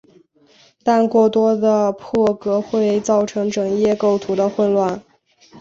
[0.83, 5.03] 但过多的破格会造成整页构图的混乱。